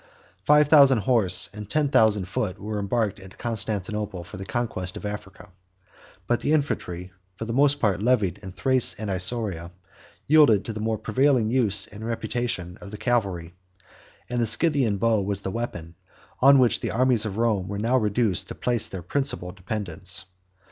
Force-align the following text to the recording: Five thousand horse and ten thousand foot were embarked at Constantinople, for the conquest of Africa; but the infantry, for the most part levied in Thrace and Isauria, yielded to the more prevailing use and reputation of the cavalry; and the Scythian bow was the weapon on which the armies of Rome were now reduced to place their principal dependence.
Five 0.45 0.67
thousand 0.67 0.97
horse 1.01 1.47
and 1.53 1.69
ten 1.69 1.89
thousand 1.89 2.25
foot 2.27 2.57
were 2.59 2.79
embarked 2.79 3.19
at 3.19 3.37
Constantinople, 3.37 4.23
for 4.23 4.37
the 4.37 4.45
conquest 4.47 4.97
of 4.97 5.05
Africa; 5.05 5.49
but 6.25 6.41
the 6.41 6.53
infantry, 6.53 7.13
for 7.35 7.45
the 7.45 7.53
most 7.53 7.79
part 7.79 8.01
levied 8.01 8.39
in 8.39 8.51
Thrace 8.51 8.95
and 8.95 9.11
Isauria, 9.11 9.69
yielded 10.25 10.65
to 10.65 10.73
the 10.73 10.79
more 10.79 10.97
prevailing 10.97 11.51
use 11.51 11.85
and 11.85 12.03
reputation 12.03 12.77
of 12.81 12.89
the 12.89 12.97
cavalry; 12.97 13.53
and 14.27 14.41
the 14.41 14.47
Scythian 14.47 14.97
bow 14.97 15.21
was 15.21 15.41
the 15.41 15.51
weapon 15.51 15.93
on 16.39 16.57
which 16.57 16.79
the 16.79 16.89
armies 16.89 17.27
of 17.27 17.37
Rome 17.37 17.67
were 17.67 17.77
now 17.77 17.95
reduced 17.99 18.47
to 18.47 18.55
place 18.55 18.89
their 18.89 19.03
principal 19.03 19.51
dependence. 19.51 20.25